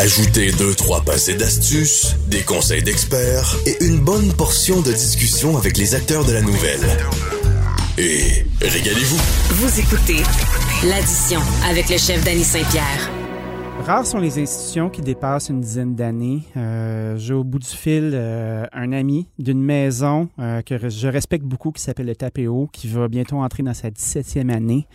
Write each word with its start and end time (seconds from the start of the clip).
Ajoutez 0.00 0.52
deux, 0.52 0.74
trois 0.74 1.00
passés 1.02 1.34
d'astuces, 1.34 2.16
des 2.28 2.42
conseils 2.42 2.82
d'experts 2.82 3.56
et 3.66 3.84
une 3.84 3.98
bonne 3.98 4.32
portion 4.32 4.80
de 4.80 4.92
discussion 4.92 5.56
avec 5.56 5.76
les 5.76 5.94
acteurs 5.94 6.24
de 6.24 6.32
la 6.32 6.42
nouvelle. 6.42 6.80
Et 7.96 8.44
régalez-vous. 8.60 9.18
Vous 9.50 9.80
écoutez 9.80 10.22
l'addition 10.88 11.40
avec 11.68 11.88
le 11.90 11.96
chef 11.96 12.24
Danny 12.24 12.42
Saint-Pierre. 12.42 13.10
Rares 13.86 14.06
sont 14.06 14.18
les 14.18 14.38
institutions 14.38 14.90
qui 14.90 15.00
dépassent 15.02 15.48
une 15.48 15.60
dizaine 15.60 15.94
d'années. 15.94 16.42
Euh, 16.56 17.16
J'ai 17.16 17.34
au 17.34 17.44
bout 17.44 17.58
du 17.58 17.68
fil 17.68 18.12
euh, 18.14 18.66
un 18.72 18.92
ami 18.92 19.28
d'une 19.38 19.62
maison 19.62 20.28
euh, 20.38 20.62
que 20.62 20.88
je 20.88 21.08
respecte 21.08 21.44
beaucoup 21.44 21.70
qui 21.70 21.82
s'appelle 21.82 22.06
le 22.06 22.16
Tapéo, 22.16 22.68
qui 22.72 22.88
va 22.88 23.08
bientôt 23.08 23.36
entrer 23.36 23.62
dans 23.62 23.74
sa 23.74 23.90
17e 23.90 24.50
année. 24.50 24.86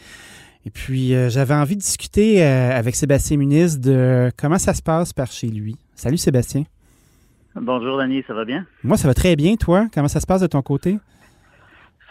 Et 0.69 0.71
puis, 0.71 1.15
euh, 1.15 1.29
j'avais 1.29 1.55
envie 1.55 1.75
de 1.75 1.81
discuter 1.81 2.45
euh, 2.45 2.77
avec 2.77 2.93
Sébastien 2.93 3.37
Muniz 3.37 3.79
de 3.79 4.29
comment 4.37 4.59
ça 4.59 4.75
se 4.75 4.83
passe 4.83 5.13
par 5.13 5.31
chez 5.31 5.47
lui. 5.47 5.75
Salut 5.95 6.17
Sébastien. 6.17 6.65
Bonjour 7.55 7.97
Dani, 7.97 8.23
ça 8.27 8.35
va 8.35 8.45
bien? 8.45 8.67
Moi, 8.83 8.95
ça 8.95 9.07
va 9.07 9.15
très 9.15 9.35
bien, 9.35 9.55
toi. 9.55 9.87
Comment 9.91 10.07
ça 10.07 10.19
se 10.19 10.27
passe 10.27 10.41
de 10.41 10.45
ton 10.45 10.61
côté? 10.61 10.99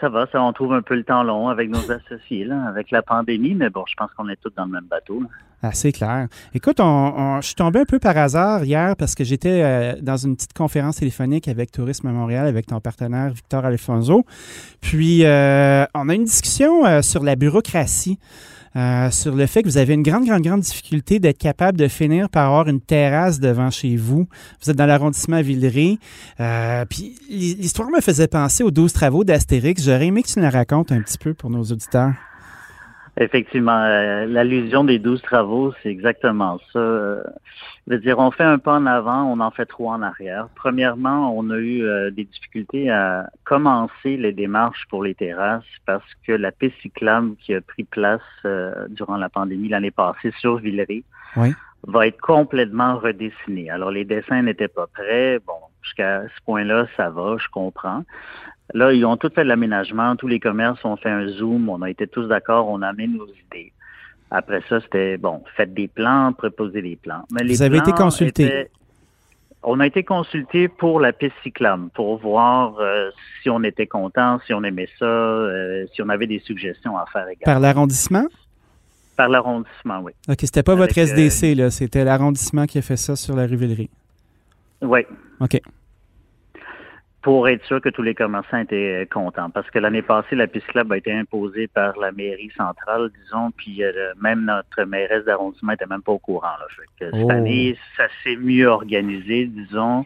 Ça 0.01 0.09
va, 0.09 0.27
ça, 0.29 0.43
on 0.43 0.51
trouve 0.51 0.73
un 0.73 0.81
peu 0.81 0.95
le 0.95 1.05
temps 1.05 1.23
long 1.23 1.47
avec 1.47 1.69
nos 1.69 1.89
associés, 1.89 2.43
là, 2.43 2.65
avec 2.67 2.91
la 2.91 3.01
pandémie, 3.01 3.55
mais 3.55 3.69
bon, 3.69 3.85
je 3.87 3.95
pense 3.95 4.11
qu'on 4.11 4.27
est 4.27 4.35
tous 4.35 4.51
dans 4.57 4.65
le 4.65 4.71
même 4.71 4.87
bateau. 4.89 5.21
là. 5.21 5.29
Assez 5.61 5.91
clair. 5.91 6.27
Écoute, 6.53 6.79
on, 6.79 6.83
on- 6.85 7.41
je 7.41 7.47
suis 7.47 7.55
tombé 7.55 7.81
un 7.81 7.85
peu 7.85 7.99
par 7.99 8.15
hasard 8.17 8.63
hier 8.63 8.95
parce 8.95 9.13
que 9.13 9.25
j'étais 9.25 9.61
euh, 9.61 9.95
dans 10.01 10.15
une 10.15 10.35
petite 10.37 10.53
conférence 10.53 10.95
téléphonique 10.97 11.49
avec 11.49 11.71
Tourisme 11.71 12.09
Montréal, 12.11 12.47
avec 12.47 12.65
ton 12.67 12.79
partenaire 12.79 13.29
Victor 13.33 13.65
Alfonso. 13.65 14.23
Puis, 14.79 15.25
euh, 15.25 15.83
on 15.93 16.07
a 16.07 16.15
une 16.15 16.23
discussion 16.23 16.85
euh, 16.85 17.01
sur 17.01 17.23
la 17.25 17.35
bureaucratie, 17.35 18.17
euh, 18.77 19.11
sur 19.11 19.35
le 19.35 19.45
fait 19.47 19.61
que 19.63 19.67
vous 19.67 19.77
avez 19.77 19.95
une 19.95 20.03
grande, 20.03 20.25
grande, 20.25 20.43
grande 20.43 20.61
difficulté 20.61 21.19
d'être 21.19 21.37
capable 21.39 21.77
de 21.77 21.89
finir 21.89 22.29
par 22.29 22.45
avoir 22.45 22.69
une 22.69 22.79
terrasse 22.79 23.41
devant 23.41 23.69
chez 23.69 23.97
vous. 23.97 24.27
Vous 24.63 24.69
êtes 24.71 24.77
dans 24.77 24.85
l'arrondissement 24.85 25.37
à 25.37 25.41
Villeray. 25.41 25.97
Euh, 26.39 26.85
puis, 26.85 27.15
l'hi- 27.29 27.55
l'histoire 27.55 27.89
me 27.89 27.99
faisait 27.99 28.27
penser 28.29 28.63
aux 28.63 28.71
12 28.71 28.93
travaux 28.93 29.25
d'Astérix. 29.25 29.83
J'aurais 29.83 30.07
aimé 30.07 30.23
que 30.23 30.29
tu 30.29 30.39
nous 30.39 30.43
la 30.45 30.51
racontes 30.51 30.93
un 30.93 31.01
petit 31.01 31.17
peu 31.17 31.33
pour 31.33 31.49
nos 31.49 31.63
auditeurs. 31.63 32.13
Effectivement, 33.21 33.81
euh, 33.83 34.25
l'allusion 34.25 34.85
des 34.85 34.97
douze 34.97 35.21
travaux, 35.21 35.73
c'est 35.83 35.89
exactement 35.89 36.57
ça. 36.71 36.79
Euh, 36.79 37.21
je 37.85 37.93
veux 37.93 37.99
dire, 37.99 38.17
on 38.17 38.31
fait 38.31 38.45
un 38.45 38.59
pas 38.59 38.75
en 38.75 38.85
avant, 38.85 39.23
on 39.23 39.41
en 39.41 39.51
fait 39.51 39.65
trois 39.65 39.95
en 39.95 40.01
arrière. 40.01 40.47
Premièrement, 40.55 41.37
on 41.37 41.49
a 41.49 41.57
eu 41.57 41.83
euh, 41.83 42.11
des 42.11 42.23
difficultés 42.23 42.89
à 42.89 43.29
commencer 43.43 44.15
les 44.15 44.31
démarches 44.31 44.85
pour 44.89 45.03
les 45.03 45.15
terrasses 45.15 45.65
parce 45.85 46.09
que 46.25 46.31
la 46.31 46.53
piste 46.53 46.79
cyclable 46.81 47.35
qui 47.41 47.53
a 47.53 47.59
pris 47.59 47.83
place 47.83 48.21
durant 48.89 49.17
la 49.17 49.27
pandémie 49.27 49.67
l'année 49.67 49.91
passée 49.91 50.31
sur 50.39 50.57
Villeray 50.57 51.03
Oui. 51.35 51.53
va 51.87 52.07
être 52.07 52.21
complètement 52.21 52.99
redessinée. 52.99 53.69
Alors, 53.69 53.91
les 53.91 54.05
dessins 54.05 54.43
n'étaient 54.43 54.69
pas 54.69 54.87
prêts. 54.87 55.39
Bon, 55.45 55.59
jusqu'à 55.83 56.23
ce 56.23 56.41
point-là, 56.45 56.87
ça 56.95 57.09
va, 57.09 57.35
je 57.37 57.49
comprends. 57.49 58.05
Là, 58.73 58.93
ils 58.93 59.03
ont 59.05 59.17
tout 59.17 59.29
fait 59.33 59.43
de 59.43 59.49
l'aménagement, 59.49 60.15
tous 60.15 60.27
les 60.27 60.39
commerces 60.39 60.83
ont 60.85 60.95
fait 60.95 61.09
un 61.09 61.27
zoom, 61.27 61.69
on 61.69 61.81
a 61.81 61.89
été 61.89 62.07
tous 62.07 62.27
d'accord, 62.27 62.67
on 62.69 62.81
a 62.81 62.87
amené 62.89 63.07
nos 63.07 63.25
idées. 63.25 63.71
Après 64.31 64.61
ça, 64.69 64.79
c'était 64.81 65.17
bon, 65.17 65.41
faites 65.57 65.73
des 65.73 65.87
plans, 65.87 66.33
proposez 66.33 66.81
des 66.83 66.95
plans. 66.95 67.23
Mais 67.31 67.43
les 67.43 67.55
Vous 67.55 67.61
avez 67.63 67.77
été 67.77 67.91
consulté. 67.91 68.43
étaient- 68.43 68.71
On 69.63 69.79
a 69.81 69.87
été 69.87 70.03
consulté 70.03 70.67
pour 70.69 70.99
la 71.01 71.11
piste 71.11 71.33
cyclable, 71.43 71.89
pour 71.93 72.17
voir 72.19 72.75
euh, 72.79 73.09
si 73.41 73.49
on 73.49 73.61
était 73.63 73.87
content, 73.87 74.39
si 74.45 74.53
on 74.53 74.63
aimait 74.63 74.87
ça, 74.99 75.05
euh, 75.05 75.85
si 75.93 76.01
on 76.01 76.07
avait 76.09 76.27
des 76.27 76.39
suggestions 76.39 76.95
à 76.97 77.05
faire 77.07 77.23
également. 77.27 77.43
Par 77.45 77.59
l'arrondissement? 77.59 78.25
Par 79.17 79.27
l'arrondissement, 79.29 79.99
oui. 80.01 80.13
OK, 80.29 80.37
c'était 80.41 80.63
pas 80.63 80.73
Avec, 80.73 80.95
votre 80.95 80.97
SDC, 80.97 81.55
là. 81.55 81.71
C'était 81.71 82.05
l'arrondissement 82.05 82.67
qui 82.67 82.77
a 82.77 82.81
fait 82.81 82.95
ça 82.97 83.15
sur 83.17 83.35
la 83.35 83.47
rue 83.47 83.57
Villeray. 83.57 83.89
Oui. 84.81 85.01
OK. 85.41 85.59
Pour 87.21 87.49
être 87.49 87.65
sûr 87.65 87.81
que 87.81 87.89
tous 87.89 88.01
les 88.01 88.15
commerçants 88.15 88.59
étaient 88.59 89.03
euh, 89.03 89.05
contents. 89.05 89.49
Parce 89.49 89.69
que 89.69 89.79
l'année 89.79 90.01
passée, 90.01 90.35
la 90.35 90.47
piste 90.47 90.67
club 90.67 90.91
a 90.91 90.97
été 90.97 91.11
imposée 91.11 91.67
par 91.67 91.97
la 91.97 92.11
mairie 92.11 92.51
centrale, 92.55 93.11
disons, 93.23 93.51
puis 93.51 93.83
euh, 93.83 94.13
même 94.21 94.45
notre 94.45 94.83
mairesse 94.83 95.25
d'arrondissement 95.25 95.73
était 95.73 95.85
même 95.85 96.01
pas 96.01 96.13
au 96.13 96.19
courant. 96.19 96.47
Là. 96.59 96.65
Fait 96.75 97.05
que 97.05 97.09
Oh. 97.11 97.17
Cette 97.17 97.31
année, 97.31 97.77
ça 97.97 98.07
s'est 98.23 98.35
mieux 98.35 98.67
organisé, 98.67 99.45
disons. 99.45 100.05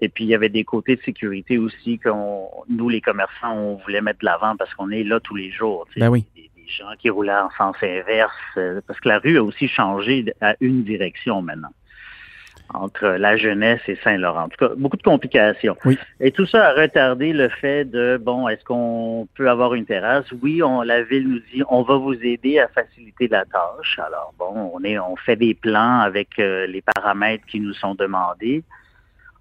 Et 0.00 0.08
puis, 0.08 0.24
il 0.24 0.28
y 0.28 0.34
avait 0.34 0.50
des 0.50 0.64
côtés 0.64 0.96
de 0.96 1.02
sécurité 1.02 1.58
aussi 1.58 1.98
qu'on, 1.98 2.48
nous, 2.68 2.88
les 2.88 3.00
commerçants, 3.00 3.56
on 3.56 3.76
voulait 3.76 4.02
mettre 4.02 4.20
de 4.20 4.26
l'avant 4.26 4.56
parce 4.56 4.72
qu'on 4.74 4.90
est 4.90 5.04
là 5.04 5.20
tous 5.20 5.34
les 5.34 5.50
jours. 5.50 5.86
Ben 5.96 6.10
oui. 6.10 6.26
Des, 6.36 6.50
des 6.54 6.68
gens 6.68 6.90
qui 6.98 7.08
roulaient 7.08 7.32
en 7.32 7.50
sens 7.56 7.76
inverse, 7.82 8.32
euh, 8.58 8.80
parce 8.86 9.00
que 9.00 9.08
la 9.08 9.18
rue 9.18 9.38
a 9.38 9.42
aussi 9.42 9.68
changé 9.68 10.26
à 10.40 10.54
une 10.60 10.84
direction 10.84 11.40
maintenant 11.40 11.72
entre 12.74 13.06
la 13.06 13.36
jeunesse 13.36 13.80
et 13.88 13.96
Saint-Laurent. 14.02 14.44
En 14.44 14.48
tout 14.48 14.56
cas, 14.58 14.74
beaucoup 14.76 14.96
de 14.96 15.02
complications. 15.02 15.76
Oui. 15.84 15.98
Et 16.20 16.32
tout 16.32 16.46
ça 16.46 16.68
a 16.68 16.72
retardé 16.72 17.32
le 17.32 17.48
fait 17.48 17.84
de, 17.84 18.20
bon, 18.20 18.48
est-ce 18.48 18.64
qu'on 18.64 19.28
peut 19.34 19.48
avoir 19.48 19.74
une 19.74 19.86
terrasse? 19.86 20.26
Oui, 20.42 20.62
on, 20.62 20.82
la 20.82 21.02
ville 21.02 21.28
nous 21.28 21.40
dit, 21.52 21.62
on 21.68 21.82
va 21.82 21.96
vous 21.96 22.14
aider 22.14 22.58
à 22.58 22.68
faciliter 22.68 23.28
la 23.28 23.44
tâche. 23.44 23.98
Alors, 23.98 24.34
bon, 24.38 24.70
on, 24.74 24.82
est, 24.84 24.98
on 24.98 25.16
fait 25.16 25.36
des 25.36 25.54
plans 25.54 26.00
avec 26.00 26.38
euh, 26.38 26.66
les 26.66 26.82
paramètres 26.82 27.44
qui 27.46 27.60
nous 27.60 27.74
sont 27.74 27.94
demandés. 27.94 28.62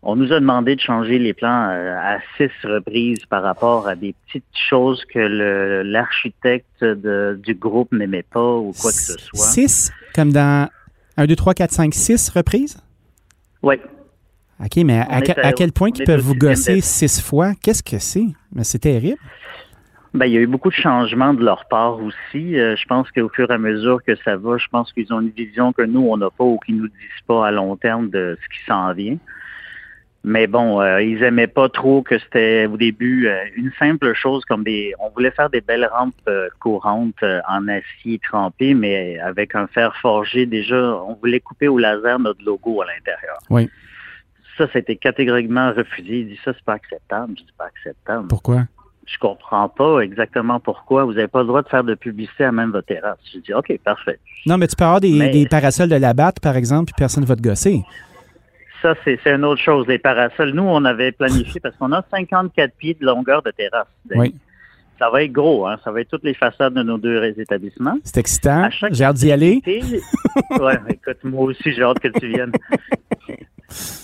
On 0.08 0.16
nous 0.16 0.32
a 0.32 0.40
demandé 0.40 0.76
de 0.76 0.82
changer 0.82 1.18
les 1.18 1.34
plans 1.34 1.70
euh, 1.72 1.98
à 1.98 2.20
six 2.38 2.52
reprises 2.64 3.26
par 3.26 3.42
rapport 3.42 3.88
à 3.88 3.96
des 3.96 4.14
petites 4.28 4.44
choses 4.54 5.04
que 5.06 5.84
l'architecte 5.84 6.84
du 6.84 7.56
groupe 7.56 7.92
n'aimait 7.92 8.22
pas 8.22 8.54
ou 8.54 8.72
quoi 8.80 8.92
que 8.92 8.98
ce 8.98 9.18
soit. 9.18 9.40
6, 9.40 9.92
comme 10.14 10.32
dans 10.32 10.70
1, 11.18 11.26
2, 11.26 11.36
3, 11.36 11.54
4, 11.56 11.72
5, 11.72 11.94
6 11.94 12.30
reprises? 12.30 12.78
Oui. 13.66 13.76
OK, 14.64 14.78
mais 14.86 15.00
à, 15.00 15.04
à- 15.16 15.48
à 15.48 15.52
quel 15.54 15.74
point 15.74 15.90
on 15.92 15.94
ils 15.96 16.02
est 16.04 16.06
peuvent 16.06 16.22
vous 16.22 16.36
gosser 16.36 16.80
six 16.80 17.20
fois? 17.22 17.52
Qu'est-ce 17.62 17.84
que 17.84 18.00
c'est? 18.00 18.28
Mais 18.54 18.64
c'est 18.64 18.80
terrible. 18.80 19.18
Ben, 20.14 20.28
il 20.28 20.32
y 20.32 20.38
a 20.38 20.40
eu 20.40 20.48
beaucoup 20.48 20.70
de 20.70 20.76
changements 20.76 21.34
de 21.34 21.44
leur 21.44 21.66
part 21.68 22.00
aussi. 22.02 22.58
Euh, 22.58 22.78
je 22.78 22.86
pense 22.86 23.12
qu'au 23.12 23.28
fur 23.28 23.52
et 23.52 23.54
à 23.54 23.58
mesure 23.58 24.02
que 24.02 24.16
ça 24.24 24.38
va, 24.38 24.58
je 24.58 24.68
pense 24.72 24.94
qu'ils 24.94 25.12
ont 25.14 25.20
une 25.20 25.32
vision 25.32 25.74
que 25.74 25.82
nous, 25.82 26.08
on 26.10 26.16
n'a 26.16 26.30
pas 26.30 26.46
ou 26.46 26.58
qu'ils 26.66 26.78
nous 26.78 26.88
disent 26.88 27.24
pas 27.28 27.48
à 27.48 27.52
long 27.52 27.76
terme 27.76 28.10
de 28.10 28.38
ce 28.42 28.48
qui 28.58 28.64
s'en 28.66 28.94
vient. 28.94 29.18
Mais 30.28 30.48
bon, 30.48 30.82
euh, 30.82 31.04
ils 31.04 31.22
aimaient 31.22 31.46
pas 31.46 31.70
trop 31.70 32.02
que 32.02 32.18
c'était 32.18 32.66
au 32.66 32.78
début 32.78 33.28
euh, 33.28 33.44
une 33.56 33.72
simple 33.78 34.12
chose 34.16 34.44
comme 34.46 34.64
des. 34.64 34.92
On 35.00 35.10
voulait 35.12 35.30
faire 35.30 35.52
des 35.52 35.62
belles 35.62 35.88
rampes 35.94 36.16
euh, 36.28 36.50
courantes 36.60 37.24
en 37.48 37.68
acier 37.68 38.20
trempé, 38.28 38.74
mais 38.74 39.20
avec 39.20 39.54
un 39.54 39.68
fer 39.68 39.96
forgé. 40.02 40.48
Déjà, 40.48 40.76
on 41.08 41.14
voulait 41.14 41.40
couper 41.40 41.68
au 41.68 41.78
laser 41.78 42.18
notre 42.18 42.44
logo 42.44 42.82
à 42.82 42.86
l'intérieur. 42.88 43.38
Oui. 43.52 43.70
Ça, 44.58 44.68
c'était 44.74 44.96
catégoriquement 44.96 45.72
refusé. 45.74 46.22
Il 46.22 46.28
dit 46.30 46.40
ça, 46.44 46.54
c'est 46.54 46.66
pas 46.66 46.74
acceptable. 46.74 47.34
Je 47.38 47.44
dis 47.44 47.54
pas 47.56 47.66
acceptable 47.66 48.28
Pourquoi? 48.28 48.64
je 49.06 49.20
comprends 49.20 49.70
pas 49.70 50.00
exactement 50.00 50.60
pourquoi 50.60 51.04
vous 51.06 51.14
n'avez 51.14 51.28
pas 51.28 51.42
le 51.42 51.48
droit 51.48 51.62
de 51.62 51.70
faire 51.70 51.84
de 51.84 51.94
publicité 51.94 52.46
à 52.46 52.52
même 52.52 52.72
votre 52.72 52.88
terrasse. 52.88 53.20
Je 53.32 53.38
dis, 53.38 53.54
OK, 53.54 53.78
parfait. 53.84 54.18
Non, 54.48 54.58
mais 54.58 54.66
tu 54.66 54.76
peux 54.76 54.84
avoir 54.86 55.00
des, 55.02 55.12
Mais- 55.16 55.30
des 55.30 55.46
parasols 55.48 55.90
de 55.90 55.96
la 55.96 56.16
batte, 56.16 56.40
par 56.40 56.56
exemple, 56.58 56.86
puis 56.86 56.96
personne 56.98 57.22
ne 57.22 57.28
va 57.28 57.36
te 57.36 57.42
gosser. 57.44 57.84
Ça, 58.82 58.96
c'est 59.04 59.20
une 59.26 59.46
autre 59.46 59.62
chose, 59.62 59.88
les 59.88 60.00
parasols. 60.00 60.52
Nous, 60.52 60.64
on 60.64 60.84
avait 60.86 61.12
planifié 61.12 61.60
parce 61.60 61.76
qu'on 61.78 61.92
a 61.92 62.04
54 62.12 62.74
pieds 62.78 62.94
de 62.94 63.06
longueur 63.06 63.42
de 63.42 63.52
terrasse. 63.52 63.88
Oui. 64.16 64.36
Ça 65.00 65.10
va 65.10 65.24
être 65.24 65.32
gros, 65.32 65.68
hein? 65.68 65.78
Ça 65.84 65.92
va 65.92 66.02
être 66.02 66.10
toutes 66.10 66.24
les 66.24 66.34
façades 66.34 66.74
de 66.74 66.84
nos 66.84 66.98
deux 66.98 67.22
établissements. 67.38 67.98
C'est 68.04 68.18
excitant. 68.18 68.70
J'ai 68.92 69.04
hâte 69.04 69.18
d'y 69.18 69.32
aller. 69.32 69.62
ouais, 69.66 70.80
écoute, 70.90 71.18
moi 71.24 71.46
aussi, 71.46 71.74
j'ai 71.74 71.84
hâte 71.84 72.00
que 72.00 72.08
tu 72.08 72.28
viennes. 72.28 72.52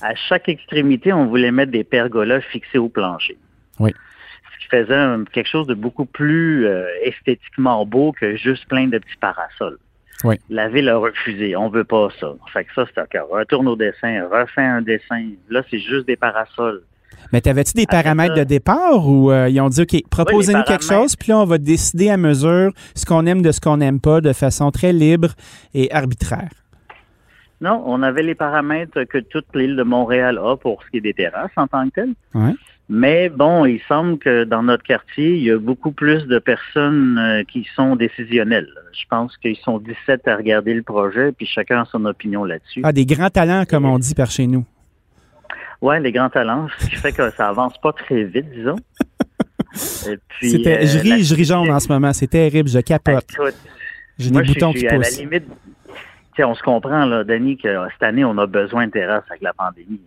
À 0.02 0.16
chaque 0.16 0.50
extrémité, 0.50 1.14
on 1.14 1.28
voulait 1.28 1.52
mettre 1.52 1.72
des 1.72 1.84
pergolas 1.84 2.42
fixés 2.42 2.80
au 2.80 2.90
plancher. 2.90 3.38
Oui. 3.80 3.94
Ce 4.53 4.64
qui 4.64 4.68
faisait 4.70 5.24
quelque 5.32 5.48
chose 5.48 5.68
de 5.68 5.76
beaucoup 5.76 6.06
plus 6.06 6.66
euh, 6.66 6.88
esthétiquement 7.03 7.86
beau 7.86 8.12
que 8.12 8.36
juste 8.36 8.66
plein 8.68 8.88
de 8.88 8.98
petits 8.98 9.18
parasols. 9.22 9.78
Oui. 10.23 10.35
La 10.49 10.69
ville 10.69 10.88
a 10.89 10.97
refusé. 10.97 11.55
On 11.55 11.69
veut 11.69 11.83
pas 11.83 12.09
ça. 12.19 12.33
Fait 12.53 12.63
que 12.66 12.69
ça, 12.75 12.85
c'est 12.93 13.02
OK. 13.02 13.17
Retourne 13.31 13.67
au 13.67 13.75
dessin, 13.75 14.23
refais 14.31 14.61
un 14.61 14.81
dessin. 14.81 15.29
Là, 15.49 15.63
c'est 15.69 15.79
juste 15.79 16.05
des 16.08 16.16
parasols. 16.16 16.81
Mais 17.34 17.41
t'avais-tu 17.41 17.73
des 17.73 17.84
Après 17.84 18.03
paramètres 18.03 18.35
ça- 18.35 18.43
de 18.43 18.47
départ 18.49 19.08
ou 19.08 19.31
euh, 19.31 19.47
ils 19.49 19.59
ont 19.61 19.69
dit, 19.69 19.81
OK, 19.81 19.96
proposez-nous 20.09 20.63
quelque 20.63 20.84
chose, 20.84 21.16
puis 21.16 21.29
là, 21.29 21.40
on 21.40 21.46
va 21.46 21.58
décider 21.58 22.09
à 22.09 22.17
mesure 22.17 22.72
ce 22.96 23.05
qu'on 23.05 23.25
aime 23.25 23.41
de 23.41 23.52
ce 23.52 23.61
qu'on 23.61 23.78
n'aime 23.78 23.99
pas 23.99 24.22
de 24.22 24.34
façon 24.34 24.69
très 24.72 24.91
libre 24.93 25.29
et 25.73 25.91
arbitraire? 25.93 26.49
Non, 27.61 27.84
on 27.85 28.02
avait 28.02 28.23
les 28.23 28.35
paramètres 28.35 29.03
que 29.03 29.19
toute 29.19 29.46
l'île 29.55 29.75
de 29.75 29.84
Montréal 29.84 30.40
a 30.40 30.58
pour 30.58 30.84
ce 30.84 30.90
qui 30.90 30.97
est 30.97 31.02
des 31.02 31.13
terrasses 31.13 31.52
en 31.55 31.67
tant 31.67 31.87
que 31.90 31.93
telles. 31.93 32.13
Ouais. 32.34 32.53
Mais 32.90 33.29
bon, 33.29 33.66
il 33.66 33.79
semble 33.87 34.17
que 34.17 34.43
dans 34.43 34.63
notre 34.63 34.84
quartier, 34.84 35.35
il 35.37 35.43
y 35.43 35.52
a 35.52 35.58
beaucoup 35.58 35.91
plus 35.91 36.25
de 36.25 36.40
personnes 36.40 37.17
euh, 37.17 37.43
qui 37.43 37.66
sont 37.75 37.96
décisionnelles. 37.96 38.67
Je 38.91 39.03
pense 39.09 39.37
qu'ils 39.37 39.55
sont 39.58 39.78
17 39.78 40.28
à 40.28 40.35
regarder 40.35 40.73
le 40.73 40.81
projet, 40.84 41.31
puis 41.31 41.46
chacun 41.46 41.84
a 41.84 41.85
son 41.85 42.03
opinion 42.05 42.43
là-dessus. 42.43 42.81
Ah, 42.84 42.91
des 42.91 43.05
grands 43.05 43.29
talents, 43.29 43.64
comme 43.69 43.85
on 43.85 43.97
dit 43.97 44.14
par 44.14 44.29
chez 44.29 44.46
nous. 44.47 44.66
Ouais, 45.81 45.99
les 45.99 46.11
grands 46.11 46.29
talents, 46.29 46.67
ce 46.79 46.87
qui 46.87 46.96
fait 46.96 47.11
que 47.14 47.29
ça 47.31 47.47
avance 47.47 47.79
pas 47.81 47.93
très 47.93 48.23
vite, 48.25 48.49
disons. 48.52 48.75
Et 50.09 50.17
puis, 50.28 50.67
euh, 50.67 50.85
je 50.85 50.99
ris, 50.99 51.23
je 51.23 51.34
ris 51.34 51.46
jaune 51.46 51.72
en 51.72 51.79
ce 51.79 51.87
moment. 51.87 52.11
C'est 52.11 52.28
terrible, 52.28 52.67
je 52.67 52.79
capote. 52.79 53.25
J'ai 54.19 54.31
des 54.31 54.43
je 54.43 54.53
boutons 54.53 54.72
suis 54.72 54.81
qui 54.81 54.87
à 54.87 54.91
la 54.91 54.97
poussent. 54.97 55.19
limite. 55.19 55.46
On 56.43 56.55
se 56.55 56.64
comprend, 56.64 57.05
là, 57.05 57.23
Denis, 57.23 57.58
que 57.58 57.70
cette 57.93 58.03
année, 58.03 58.26
on 58.26 58.38
a 58.38 58.47
besoin 58.47 58.88
de 58.88 58.91
terrasse 58.91 59.23
avec 59.29 59.41
la 59.41 59.53
pandémie. 59.53 60.02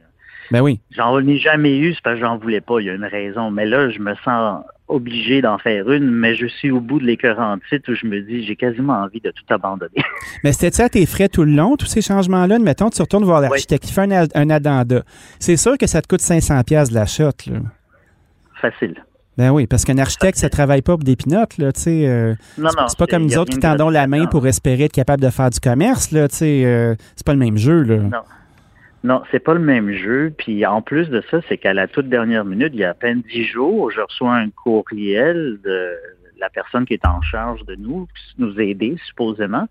Ben 0.51 0.61
oui. 0.61 0.81
J'en 0.91 1.19
ai 1.27 1.39
jamais 1.39 1.79
eu, 1.79 1.95
c'est 1.95 2.03
parce 2.03 2.17
que 2.17 2.21
j'en 2.21 2.37
voulais 2.37 2.61
pas, 2.61 2.81
il 2.81 2.87
y 2.87 2.91
a 2.91 2.95
une 2.95 3.05
raison. 3.05 3.51
Mais 3.51 3.67
là, 3.67 3.91
je 3.91 3.99
me 3.99 4.15
sens 4.17 4.63
obligé 4.89 5.41
d'en 5.41 5.57
faire 5.57 5.91
une, 5.91 6.11
mais 6.11 6.35
je 6.35 6.47
suis 6.47 6.71
au 6.71 6.81
bout 6.81 6.99
de 6.99 7.05
l'écœurant 7.05 7.57
titre 7.71 7.91
où 7.93 7.95
je 7.95 8.07
me 8.07 8.21
dis, 8.21 8.45
j'ai 8.45 8.55
quasiment 8.55 8.95
envie 8.95 9.21
de 9.21 9.31
tout 9.31 9.45
abandonner. 9.49 10.03
Mais 10.45 10.53
c'était-tu 10.53 10.83
à 10.83 10.91
tes 10.91 11.07
frais 11.07 11.31
tout 11.31 11.45
le 11.45 11.53
long, 11.53 11.77
tous 11.77 11.87
ces 11.87 12.03
changements-là? 12.03 12.59
Mettons, 12.59 12.91
tu 12.91 13.01
retournes 13.01 13.25
voir 13.25 13.41
l'architecte, 13.41 13.89
il 13.89 13.93
fait 13.93 14.13
un, 14.13 14.27
un 14.35 14.51
addenda. 14.51 15.03
C'est 15.39 15.57
sûr 15.57 15.79
que 15.79 15.87
ça 15.87 16.03
te 16.03 16.09
coûte 16.09 16.21
500 16.21 16.63
pièces 16.65 16.91
de 16.91 16.95
la 16.95 17.07
shot, 17.07 17.31
là. 17.47 17.61
Facile. 18.61 19.03
Ben 19.37 19.51
oui, 19.51 19.67
parce 19.67 19.85
qu'un 19.85 19.99
architecte, 19.99 20.39
ça 20.39 20.49
travaille 20.49 20.83
pas 20.83 20.93
pour 20.93 21.05
des 21.05 21.17
pinottes, 21.17 21.59
là, 21.59 21.73
tu 21.73 21.81
sais. 21.81 22.07
Euh, 22.07 22.35
non, 22.57 22.71
non. 22.77 22.89
C'est 22.89 22.99
pas 22.99 23.07
comme 23.07 23.25
nous 23.25 23.37
autres 23.37 23.53
qui 23.53 23.59
tendons 23.59 23.91
la 23.91 24.07
main 24.07 24.27
pour 24.27 24.47
espérer 24.47 24.85
être 24.85 24.93
capable 24.93 25.23
de 25.23 25.31
faire 25.31 25.51
du 25.51 25.61
commerce, 25.61 26.13
là, 26.13 26.29
tu 26.29 26.37
sais. 26.37 26.63
Euh, 26.65 26.95
c'est 27.17 27.27
pas 27.27 27.33
le 27.33 27.39
même 27.41 27.57
jeu, 27.57 27.83
là. 27.83 27.97
Non. 27.97 28.23
Non, 29.05 29.23
c'est 29.31 29.41
pas 29.41 29.53
le 29.53 29.61
même 29.61 29.93
jeu. 29.93 30.33
Puis 30.37 30.65
en 30.65 30.81
plus 30.81 31.11
de 31.11 31.23
ça, 31.31 31.41
c'est 31.49 31.59
qu'à 31.59 31.75
la 31.75 31.87
toute 31.87 32.09
dernière 32.09 32.45
minute, 32.47 32.71
il 32.73 32.81
y 32.81 32.85
a 32.85 32.91
à 32.91 32.95
peine 32.95 33.23
dix 33.31 33.45
jours, 33.45 33.91
je 33.91 34.01
reçois 34.01 34.35
un 34.35 34.49
courriel 34.49 35.59
de 35.63 35.91
la 36.39 36.49
personne 36.49 36.87
qui 36.87 36.95
est 36.95 37.07
en 37.07 37.21
charge 37.21 37.63
de 37.67 37.75
nous, 37.75 38.09
nous 38.39 38.59
aider 38.59 38.97
supposément, 39.07 39.69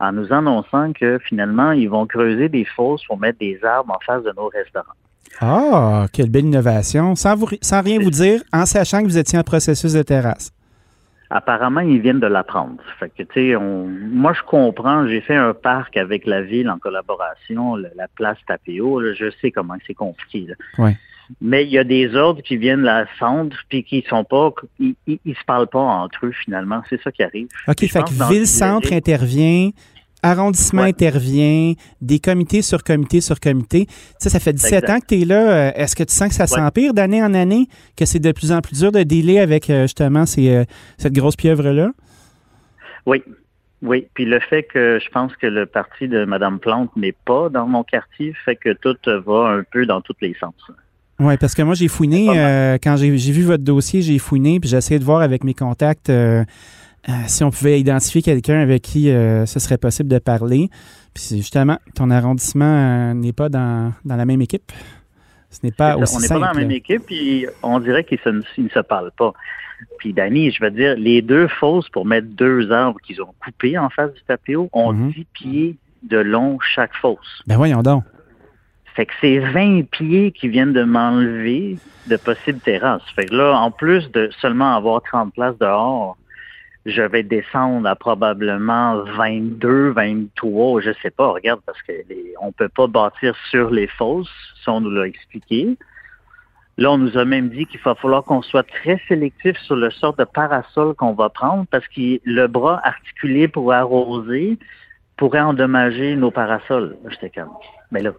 en 0.00 0.12
nous 0.12 0.32
annonçant 0.32 0.92
que 0.92 1.18
finalement, 1.18 1.72
ils 1.72 1.88
vont 1.88 2.06
creuser 2.06 2.48
des 2.48 2.64
fosses 2.64 3.04
pour 3.04 3.18
mettre 3.18 3.38
des 3.38 3.58
arbres 3.64 3.94
en 3.94 4.00
face 4.04 4.22
de 4.22 4.32
nos 4.36 4.48
restaurants. 4.48 4.92
Ah, 5.40 6.06
quelle 6.12 6.30
belle 6.30 6.46
innovation. 6.46 7.14
Sans, 7.14 7.36
vous, 7.36 7.48
sans 7.60 7.82
rien 7.82 7.98
vous 8.00 8.10
dire, 8.10 8.42
en 8.52 8.66
sachant 8.66 9.00
que 9.00 9.04
vous 9.04 9.18
étiez 9.18 9.38
en 9.38 9.42
processus 9.42 9.92
de 9.92 10.02
terrasse. 10.02 10.52
Apparemment, 11.30 11.80
ils 11.80 12.00
viennent 12.00 12.20
de 12.20 12.26
l'apprendre. 12.26 12.78
Fait 12.98 13.10
que, 13.10 13.22
tu 13.22 13.50
sais, 13.52 13.56
moi, 13.56 14.32
je 14.32 14.42
comprends. 14.42 15.06
J'ai 15.06 15.20
fait 15.20 15.36
un 15.36 15.52
parc 15.52 15.96
avec 15.98 16.26
la 16.26 16.40
ville 16.40 16.70
en 16.70 16.78
collaboration, 16.78 17.76
la 17.76 18.08
place 18.14 18.38
Tapéo. 18.46 19.02
je 19.14 19.30
sais 19.42 19.50
comment 19.50 19.76
c'est 19.86 19.94
compliqué. 19.94 20.46
Ouais. 20.78 20.96
Mais 21.40 21.64
il 21.64 21.70
y 21.70 21.78
a 21.78 21.84
des 21.84 22.14
ordres 22.14 22.42
qui 22.42 22.56
viennent 22.56 22.82
la 22.82 23.06
centre 23.18 23.56
puis 23.68 23.84
qui 23.84 24.04
sont 24.08 24.24
pas, 24.24 24.52
ils, 24.78 24.94
ils, 25.06 25.34
se 25.34 25.44
parlent 25.46 25.68
pas 25.68 25.80
entre 25.80 26.26
eux 26.26 26.32
finalement. 26.44 26.82
C'est 26.88 27.00
ça 27.02 27.12
qui 27.12 27.22
arrive. 27.22 27.48
OK, 27.66 27.80
fait 27.86 28.02
que 28.02 28.30
ville-centre 28.30 28.92
intervient, 28.92 29.70
arrondissement 30.22 30.82
intervient, 30.82 31.74
des 32.00 32.18
comités 32.18 32.62
sur 32.62 32.82
comités 32.82 33.20
sur 33.20 33.40
comités. 33.40 33.86
Ça, 34.18 34.30
ça 34.30 34.40
fait 34.40 34.52
17 34.52 34.90
ans 34.90 35.00
que 35.00 35.06
tu 35.06 35.20
es 35.22 35.24
là. 35.24 35.68
Euh, 35.68 35.72
est-ce 35.74 35.94
que 35.94 36.02
tu 36.02 36.14
sens 36.14 36.28
que 36.28 36.34
ça 36.34 36.46
s'empire 36.46 36.94
d'année 36.94 37.22
en 37.22 37.34
année, 37.34 37.68
que 37.96 38.04
c'est 38.04 38.18
de 38.18 38.32
plus 38.32 38.52
en 38.52 38.60
plus 38.60 38.80
dur 38.80 38.92
de 38.92 39.02
dealer 39.02 39.38
avec 39.38 39.70
euh, 39.70 39.82
justement 39.82 40.26
ces, 40.26 40.50
euh, 40.50 40.64
cette 40.96 41.12
grosse 41.12 41.36
pieuvre-là? 41.36 41.90
Oui. 43.06 43.22
Oui, 43.80 44.08
puis 44.14 44.24
le 44.24 44.40
fait 44.40 44.64
que 44.64 44.98
je 45.00 45.08
pense 45.10 45.36
que 45.36 45.46
le 45.46 45.64
parti 45.64 46.08
de 46.08 46.24
Mme 46.24 46.58
Plante 46.58 46.90
n'est 46.96 47.14
pas 47.24 47.48
dans 47.48 47.68
mon 47.68 47.84
quartier 47.84 48.34
fait 48.44 48.56
que 48.56 48.72
tout 48.72 48.96
va 49.06 49.50
un 49.50 49.62
peu 49.62 49.86
dans 49.86 50.00
tous 50.00 50.16
les 50.20 50.34
sens. 50.34 50.54
Oui, 51.20 51.36
parce 51.36 51.54
que 51.54 51.62
moi, 51.62 51.74
j'ai 51.74 51.88
fouiné, 51.88 52.26
quand 52.82 52.96
j'ai 52.96 53.10
vu 53.10 53.42
votre 53.42 53.64
dossier, 53.64 54.02
j'ai 54.02 54.18
fouiné, 54.18 54.60
puis 54.60 54.70
j'ai 54.70 54.76
essayé 54.76 54.98
de 54.98 55.04
voir 55.04 55.20
avec 55.20 55.44
mes 55.44 55.54
contacts 55.54 56.10
euh, 57.08 57.12
si 57.26 57.42
on 57.42 57.50
pouvait 57.50 57.80
identifier 57.80 58.20
quelqu'un 58.22 58.60
avec 58.60 58.82
qui 58.82 59.10
euh, 59.10 59.46
ce 59.46 59.60
serait 59.60 59.78
possible 59.78 60.08
de 60.08 60.18
parler. 60.18 60.68
Puis 61.14 61.36
justement, 61.36 61.78
ton 61.94 62.10
arrondissement 62.10 62.64
euh, 62.64 63.14
n'est 63.14 63.32
pas 63.32 63.48
dans, 63.48 63.92
la 64.04 64.26
même 64.26 64.42
équipe. 64.42 64.72
Ce 65.50 65.60
n'est 65.62 65.72
pas 65.72 65.96
aussi 65.96 66.16
On 66.16 66.20
n'est 66.20 66.28
pas 66.28 66.34
dans 66.34 66.52
la 66.52 66.54
même 66.54 66.70
équipe, 66.70 67.06
puis 67.06 67.46
on 67.62 67.80
dirait 67.80 68.04
qu'ils 68.04 68.18
ne 68.26 68.42
se, 68.42 68.80
parlent 68.80 69.12
pas. 69.16 69.32
Puis 69.98 70.12
Danny, 70.12 70.50
je 70.50 70.62
veux 70.62 70.70
dire, 70.70 70.96
les 70.98 71.22
deux 71.22 71.48
fosses 71.48 71.88
pour 71.88 72.04
mettre 72.04 72.26
deux 72.28 72.70
arbres 72.72 73.00
qu'ils 73.00 73.22
ont 73.22 73.32
coupés 73.42 73.78
en 73.78 73.88
face 73.88 74.12
du 74.12 74.20
tapio 74.26 74.68
ont 74.72 74.92
10 74.92 74.98
mhm. 75.00 75.24
pieds 75.32 75.76
de 76.02 76.18
long 76.18 76.58
chaque 76.60 76.94
fosse. 76.94 77.42
Ben 77.46 77.56
voyons 77.56 77.82
donc. 77.82 78.04
Fait 78.98 79.06
que 79.06 79.12
c'est 79.20 79.38
20 79.38 79.88
pieds 79.90 80.32
qui 80.32 80.48
viennent 80.48 80.72
de 80.72 80.82
m'enlever 80.82 81.78
de 82.08 82.16
possibles 82.16 82.58
terrasses. 82.58 83.08
Fait 83.14 83.26
que 83.26 83.34
là, 83.36 83.56
en 83.56 83.70
plus 83.70 84.10
de 84.10 84.28
seulement 84.40 84.74
avoir 84.74 85.02
30 85.02 85.32
places 85.34 85.56
dehors, 85.58 86.16
je 86.84 87.02
vais 87.02 87.22
descendre 87.22 87.88
à 87.88 87.94
probablement 87.94 89.04
22, 89.04 89.90
23, 89.90 90.80
je 90.80 90.90
sais 91.00 91.12
pas, 91.12 91.28
regarde, 91.28 91.60
parce 91.64 91.80
qu'on 91.82 92.46
ne 92.46 92.50
peut 92.50 92.68
pas 92.68 92.88
bâtir 92.88 93.36
sur 93.52 93.70
les 93.70 93.86
fosses, 93.86 94.28
ça 94.64 94.72
on 94.72 94.80
nous 94.80 94.90
l'a 94.90 95.06
expliqué. 95.06 95.76
Là, 96.76 96.90
on 96.90 96.98
nous 96.98 97.16
a 97.16 97.24
même 97.24 97.50
dit 97.50 97.66
qu'il 97.66 97.78
va 97.78 97.94
falloir 97.94 98.24
qu'on 98.24 98.42
soit 98.42 98.64
très 98.64 99.00
sélectif 99.06 99.56
sur 99.58 99.76
le 99.76 99.92
sort 99.92 100.16
de 100.16 100.24
parasol 100.24 100.96
qu'on 100.96 101.12
va 101.12 101.28
prendre 101.28 101.66
parce 101.70 101.86
que 101.86 102.18
le 102.24 102.46
bras 102.48 102.80
articulé 102.82 103.46
pour 103.46 103.72
arroser 103.72 104.58
pourrait 105.16 105.40
endommager 105.40 106.16
nos 106.16 106.32
parasols. 106.32 106.96
J'étais 107.10 107.30
comme, 107.30 107.52
mais 107.92 108.02
là, 108.02 108.10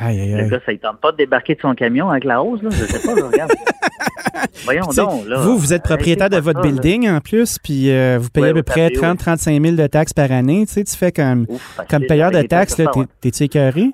le 0.00 0.48
gars, 0.48 0.60
ça 0.64 0.72
ne 0.72 0.76
tente 0.76 1.00
pas 1.00 1.12
de 1.12 1.16
débarquer 1.16 1.54
de 1.54 1.60
son 1.60 1.74
camion 1.74 2.10
avec 2.10 2.24
la 2.24 2.42
hausse, 2.42 2.62
là. 2.62 2.70
Je 2.70 2.84
sais 2.84 3.06
pas, 3.06 3.14
regarde. 3.14 3.52
Voyons 4.64 4.86
donc, 4.96 5.26
là. 5.26 5.40
Vous, 5.40 5.58
vous 5.58 5.72
êtes 5.72 5.82
propriétaire 5.82 6.30
de 6.30 6.38
votre 6.38 6.60
building 6.60 7.08
en 7.08 7.20
plus, 7.20 7.58
puis 7.58 7.90
euh, 7.90 8.18
vous 8.20 8.30
payez 8.30 8.48
à 8.48 8.54
peu 8.54 8.62
près 8.62 8.88
30-35 8.88 9.62
000 9.62 9.76
de 9.76 9.86
taxes 9.86 10.12
par 10.12 10.30
année. 10.30 10.66
Tu 10.66 10.74
sais, 10.74 10.84
tu 10.84 10.96
fais 10.96 11.12
comme, 11.12 11.46
comme 11.90 12.06
payeur 12.06 12.30
de 12.30 12.42
taxes, 12.42 12.80
t'es-tu 13.20 13.44
écœuré? 13.44 13.90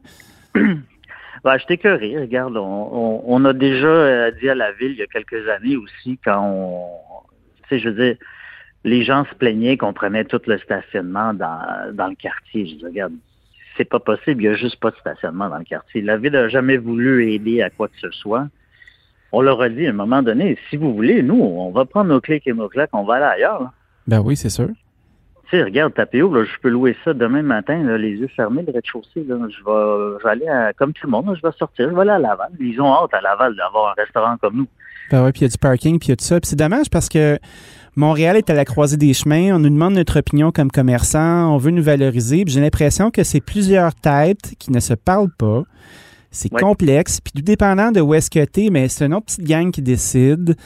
Ben, 1.44 1.58
je 1.58 1.74
écœuré. 1.74 2.18
Regarde, 2.18 2.56
on, 2.56 3.44
a 3.44 3.52
déjà 3.52 3.86
euh, 3.86 4.30
dit 4.40 4.48
à 4.48 4.54
la 4.54 4.72
ville 4.72 4.92
il 4.92 4.96
y 4.96 5.02
a 5.02 5.06
quelques 5.06 5.46
années 5.50 5.76
aussi, 5.76 6.18
quand 6.24 6.42
on. 6.42 6.86
Tu 7.64 7.68
sais, 7.68 7.78
je 7.80 7.90
veux 7.90 8.02
dire, 8.02 8.16
les 8.82 9.04
gens 9.04 9.26
se 9.26 9.34
plaignaient 9.34 9.76
qu'on 9.76 9.92
prenait 9.92 10.24
tout 10.24 10.40
le 10.46 10.56
stationnement 10.56 11.34
dans, 11.34 11.60
dans 11.92 12.06
le 12.06 12.14
quartier. 12.14 12.66
Je 12.66 12.76
dis, 12.76 12.84
regarde, 12.86 13.12
c'est 13.76 13.84
pas 13.84 14.00
possible, 14.00 14.42
il 14.42 14.48
n'y 14.48 14.54
a 14.54 14.56
juste 14.56 14.80
pas 14.80 14.90
de 14.90 14.96
stationnement 14.96 15.48
dans 15.48 15.58
le 15.58 15.64
quartier. 15.64 16.00
La 16.02 16.16
ville 16.16 16.32
n'a 16.32 16.48
jamais 16.48 16.76
voulu 16.76 17.32
aider 17.32 17.62
à 17.62 17.70
quoi 17.70 17.88
que 17.88 17.98
ce 18.00 18.10
soit. 18.10 18.46
On 19.32 19.40
leur 19.40 19.60
a 19.60 19.68
dit 19.68 19.86
à 19.86 19.90
un 19.90 19.94
moment 19.94 20.22
donné, 20.22 20.56
si 20.70 20.76
vous 20.76 20.94
voulez, 20.94 21.22
nous, 21.22 21.40
on 21.40 21.70
va 21.72 21.84
prendre 21.84 22.10
nos 22.10 22.20
clics 22.20 22.46
et 22.46 22.52
nos 22.52 22.68
claques, 22.68 22.90
on 22.92 23.04
va 23.04 23.14
aller 23.14 23.24
ailleurs. 23.24 23.72
Ben 24.06 24.20
oui, 24.20 24.36
c'est 24.36 24.50
sûr. 24.50 24.68
Tu 25.44 25.50
sais, 25.50 25.62
regarde, 25.62 25.92
Tapéo, 25.92 26.32
là, 26.32 26.44
je 26.44 26.60
peux 26.60 26.70
louer 26.70 26.96
ça 27.04 27.12
demain 27.12 27.42
matin, 27.42 27.82
les 27.98 28.12
yeux 28.12 28.28
fermés, 28.28 28.62
le 28.66 28.72
rez-de-chaussée. 28.72 29.26
Je 29.28 30.22
vais, 30.24 30.30
aller, 30.30 30.48
à, 30.48 30.72
comme 30.72 30.92
tout 30.92 31.06
le 31.06 31.10
monde, 31.10 31.36
je 31.36 31.46
vais 31.46 31.52
sortir, 31.58 31.90
je 31.90 31.94
vais 31.94 32.00
aller 32.02 32.10
à 32.10 32.18
Laval. 32.18 32.50
Ils 32.60 32.80
ont 32.80 32.92
hâte 32.94 33.12
à 33.12 33.20
Laval 33.20 33.56
d'avoir 33.56 33.90
un 33.90 33.94
restaurant 33.94 34.36
comme 34.38 34.56
nous. 34.56 34.68
Ben 35.10 35.24
oui, 35.24 35.32
puis 35.32 35.40
il 35.40 35.44
y 35.44 35.46
a 35.46 35.48
du 35.48 35.58
parking, 35.58 35.98
puis 35.98 36.08
il 36.08 36.10
y 36.10 36.12
a 36.12 36.16
tout 36.16 36.24
ça. 36.24 36.40
Puis 36.40 36.48
c'est 36.48 36.56
dommage 36.56 36.88
parce 36.90 37.08
que 37.08 37.38
Montréal 37.96 38.36
est 38.36 38.50
à 38.50 38.54
la 38.54 38.64
croisée 38.64 38.96
des 38.96 39.14
chemins. 39.14 39.54
On 39.54 39.58
nous 39.58 39.70
demande 39.70 39.94
notre 39.94 40.18
opinion 40.18 40.50
comme 40.50 40.70
commerçant. 40.70 41.54
On 41.54 41.58
veut 41.58 41.70
nous 41.70 41.82
valoriser. 41.82 42.44
J'ai 42.46 42.60
l'impression 42.60 43.10
que 43.10 43.22
c'est 43.22 43.40
plusieurs 43.40 43.94
têtes 43.94 44.54
qui 44.58 44.72
ne 44.72 44.80
se 44.80 44.94
parlent 44.94 45.32
pas. 45.36 45.62
C'est 46.30 46.48
complexe. 46.48 47.20
Puis 47.20 47.32
tout 47.36 47.42
dépendant 47.42 47.92
de 47.92 48.00
où 48.00 48.12
est-ce 48.14 48.30
que 48.30 48.44
tu 48.44 48.66
es, 48.66 48.70
mais 48.70 48.88
c'est 48.88 49.06
une 49.06 49.14
autre 49.14 49.26
petite 49.26 49.44
gang 49.44 49.70
qui 49.70 49.82
décide. 49.82 50.56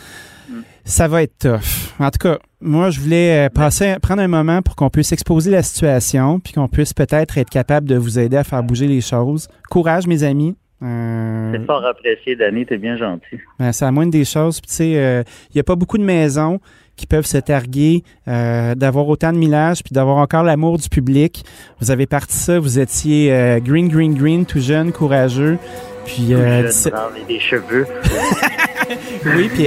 Mm. 0.49 0.61
Ça 0.85 1.07
va 1.07 1.23
être 1.23 1.37
tough. 1.39 1.93
En 1.99 2.11
tout 2.11 2.19
cas, 2.19 2.39
moi, 2.63 2.89
je 2.89 3.01
voulais 3.01 3.47
euh, 3.47 3.51
passer, 3.51 3.97
prendre 4.01 4.23
un 4.23 4.29
moment 4.29 4.63
pour 4.63 4.75
qu'on 4.75 4.89
puisse 4.89 5.13
exposer 5.13 5.51
la 5.51 5.63
situation, 5.63 6.41
puis 6.41 6.55
qu'on 6.55 6.69
puisse 6.69 6.95
peut-être 6.95 7.37
être 7.37 7.51
capable 7.51 7.87
de 7.87 7.97
vous 7.97 8.19
aider 8.19 8.39
à 8.39 8.45
faire 8.45 8.63
bouger 8.63 8.87
les 8.87 9.03
choses. 9.03 9.49
Courage, 9.69 10.07
mes 10.07 10.23
amis. 10.23 10.57
Euh, 10.83 11.53
c'est 11.53 11.67
fort 11.67 11.85
apprécié, 11.85 12.37
Danny, 12.37 12.65
t'es 12.65 12.79
bien 12.79 12.97
gentil. 12.97 13.41
Ben, 13.59 13.73
c'est 13.73 13.85
la 13.85 13.91
moindre 13.91 14.13
des 14.13 14.25
choses. 14.25 14.61
tu 14.61 14.69
sais, 14.69 14.91
il 14.91 14.97
euh, 14.97 15.23
n'y 15.55 15.61
a 15.61 15.65
pas 15.65 15.75
beaucoup 15.75 15.99
de 15.99 16.05
maisons 16.05 16.61
qui 16.99 17.07
peuvent 17.07 17.25
se 17.25 17.39
targuer 17.39 18.03
euh, 18.27 18.75
d'avoir 18.75 19.09
autant 19.09 19.33
de 19.33 19.39
millage 19.39 19.83
puis 19.83 19.95
d'avoir 19.95 20.19
encore 20.19 20.43
l'amour 20.43 20.77
du 20.77 20.91
public. 20.91 21.45
Vous 21.81 21.91
avez 21.91 22.07
parti 22.07 22.37
ça, 22.37 22.59
vous 22.59 22.79
étiez 22.79 23.33
euh, 23.33 23.61
green, 23.61 23.89
green, 23.89 24.15
green, 24.15 24.45
tout 24.45 24.61
jeune, 24.61 24.93
courageux. 24.93 25.57
Puis, 26.05 26.35
euh, 26.35 26.71
jeune, 26.71 27.27
des 27.27 27.39
cheveux. 27.39 27.87
oui, 29.37 29.49
puis 29.55 29.67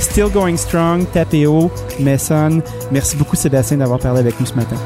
Still 0.00 0.30
Going 0.32 0.56
Strong, 0.56 1.06
Tapéo, 1.12 1.70
Messon. 2.00 2.62
Merci 2.90 3.16
beaucoup 3.16 3.36
Sébastien 3.36 3.78
d'avoir 3.78 3.98
parlé 3.98 4.20
avec 4.20 4.38
nous 4.40 4.46
ce 4.46 4.54
matin. 4.54 4.76